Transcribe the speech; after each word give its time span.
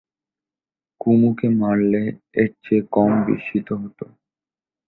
কুমুকে 1.01 1.47
মারলে 1.59 2.03
এর 2.33 2.49
চেয়ে 2.63 2.83
কম 2.95 3.11
বিস্মিত 3.25 3.67
হত। 3.81 3.99